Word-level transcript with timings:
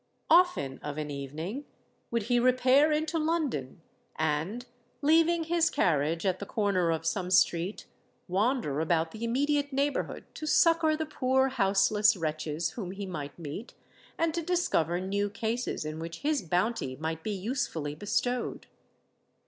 Often 0.31 0.79
of 0.79 0.97
an 0.97 1.11
evening, 1.11 1.65
would 2.09 2.23
he 2.23 2.39
repair 2.39 2.91
into 2.91 3.19
London, 3.19 3.81
and, 4.15 4.65
leaving 5.03 5.43
his 5.43 5.69
carriage 5.69 6.25
at 6.25 6.39
the 6.39 6.45
corner 6.47 6.89
of 6.89 7.05
some 7.05 7.29
street, 7.29 7.85
wander 8.27 8.79
about 8.79 9.11
the 9.11 9.23
immediate 9.23 9.71
neighbourhood 9.71 10.23
to 10.33 10.47
succour 10.47 10.97
the 10.97 11.05
poor 11.05 11.49
houseless 11.49 12.17
wretches 12.17 12.71
whom 12.71 12.89
he 12.89 13.05
might 13.05 13.37
meet, 13.37 13.75
and 14.17 14.33
to 14.33 14.41
discover 14.41 14.99
new 14.99 15.29
cases 15.29 15.85
in 15.85 15.99
which 15.99 16.21
his 16.21 16.41
bounty 16.41 16.95
might 16.95 17.21
be 17.21 17.29
usefully 17.33 17.93
bestowed. 17.93 18.65